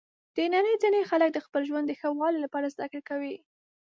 د 0.35 0.37
نړۍ 0.53 0.75
ځینې 0.83 0.99
خلک 1.09 1.29
د 1.33 1.39
خپل 1.45 1.61
ژوند 1.69 1.85
د 1.87 1.93
ښه 1.99 2.09
والي 2.19 2.39
لپاره 2.45 2.71
زده 2.73 2.85
کړه 2.91 3.01
کوي. 3.09 3.35